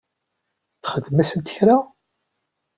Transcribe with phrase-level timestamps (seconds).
[0.81, 1.77] Txdem-asent kra?